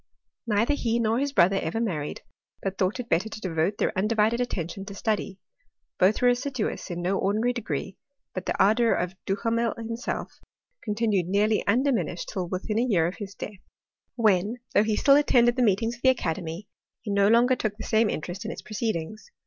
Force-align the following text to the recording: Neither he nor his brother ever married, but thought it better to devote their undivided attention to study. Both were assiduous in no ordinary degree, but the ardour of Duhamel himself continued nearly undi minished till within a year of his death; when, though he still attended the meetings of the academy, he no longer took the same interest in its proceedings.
Neither 0.47 0.73
he 0.73 0.97
nor 0.97 1.19
his 1.19 1.31
brother 1.31 1.59
ever 1.61 1.79
married, 1.79 2.23
but 2.63 2.79
thought 2.79 2.99
it 2.99 3.07
better 3.07 3.29
to 3.29 3.39
devote 3.39 3.77
their 3.77 3.95
undivided 3.95 4.41
attention 4.41 4.83
to 4.85 4.95
study. 4.95 5.37
Both 5.99 6.23
were 6.23 6.29
assiduous 6.29 6.89
in 6.89 7.03
no 7.03 7.19
ordinary 7.19 7.53
degree, 7.53 7.97
but 8.33 8.47
the 8.47 8.57
ardour 8.59 8.93
of 8.95 9.13
Duhamel 9.27 9.75
himself 9.77 10.39
continued 10.83 11.27
nearly 11.27 11.63
undi 11.67 11.91
minished 11.91 12.29
till 12.33 12.47
within 12.47 12.79
a 12.79 12.87
year 12.87 13.05
of 13.05 13.17
his 13.17 13.35
death; 13.35 13.59
when, 14.15 14.55
though 14.73 14.81
he 14.81 14.95
still 14.95 15.15
attended 15.17 15.55
the 15.55 15.61
meetings 15.61 15.97
of 15.97 16.01
the 16.01 16.09
academy, 16.09 16.67
he 17.01 17.11
no 17.11 17.27
longer 17.27 17.55
took 17.55 17.77
the 17.77 17.83
same 17.83 18.09
interest 18.09 18.43
in 18.43 18.49
its 18.49 18.63
proceedings. 18.63 19.29